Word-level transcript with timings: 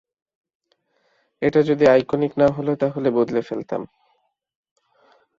এটা 1.41 1.59
যদি 1.61 1.85
আইকনিক 1.87 2.31
না 2.37 2.47
হলো 2.47 2.71
তাহলে 2.75 3.09
বদলে 3.11 3.41
ফেলতাম। 3.41 3.81